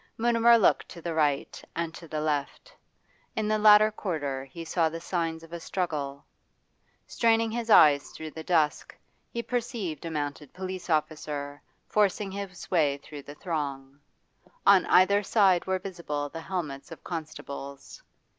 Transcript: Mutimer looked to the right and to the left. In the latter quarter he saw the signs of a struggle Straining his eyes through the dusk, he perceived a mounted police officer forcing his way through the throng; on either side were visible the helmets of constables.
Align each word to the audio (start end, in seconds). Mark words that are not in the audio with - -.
Mutimer 0.17 0.57
looked 0.57 0.89
to 0.89 0.99
the 0.99 1.13
right 1.13 1.63
and 1.75 1.93
to 1.93 2.07
the 2.07 2.21
left. 2.21 2.73
In 3.35 3.47
the 3.47 3.59
latter 3.59 3.91
quarter 3.91 4.45
he 4.45 4.65
saw 4.65 4.89
the 4.89 4.99
signs 4.99 5.43
of 5.43 5.53
a 5.53 5.59
struggle 5.59 6.25
Straining 7.05 7.51
his 7.51 7.69
eyes 7.69 8.09
through 8.09 8.31
the 8.31 8.43
dusk, 8.43 8.97
he 9.29 9.43
perceived 9.43 10.03
a 10.03 10.09
mounted 10.09 10.51
police 10.55 10.89
officer 10.89 11.61
forcing 11.87 12.31
his 12.31 12.71
way 12.71 12.97
through 12.97 13.21
the 13.21 13.35
throng; 13.35 13.99
on 14.65 14.87
either 14.87 15.21
side 15.21 15.65
were 15.67 15.77
visible 15.77 16.29
the 16.29 16.41
helmets 16.41 16.91
of 16.91 17.03
constables. 17.03 18.01